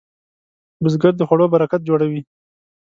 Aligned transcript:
بزګر 0.83 1.13
د 1.17 1.21
خوړو 1.27 1.45
برکت 1.53 1.81
جوړوي 1.89 2.21